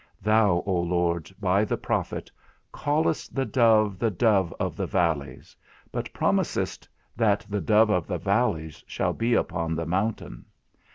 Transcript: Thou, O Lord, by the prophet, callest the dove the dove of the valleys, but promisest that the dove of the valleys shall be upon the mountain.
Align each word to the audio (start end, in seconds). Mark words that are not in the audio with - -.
Thou, 0.23 0.63
O 0.65 0.79
Lord, 0.79 1.29
by 1.39 1.63
the 1.63 1.77
prophet, 1.77 2.31
callest 2.71 3.35
the 3.35 3.45
dove 3.45 3.99
the 3.99 4.09
dove 4.09 4.51
of 4.59 4.75
the 4.75 4.87
valleys, 4.87 5.55
but 5.91 6.11
promisest 6.11 6.89
that 7.15 7.45
the 7.47 7.61
dove 7.61 7.91
of 7.91 8.07
the 8.07 8.17
valleys 8.17 8.83
shall 8.87 9.13
be 9.13 9.35
upon 9.35 9.75
the 9.75 9.85
mountain. 9.85 10.45